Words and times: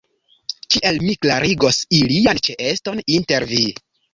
Kiel 0.75 0.97
mi 1.03 1.13
klarigos 1.25 1.79
ilian 1.99 2.43
ĉeeston 2.49 3.07
inter 3.19 3.47
vi? 3.53 3.63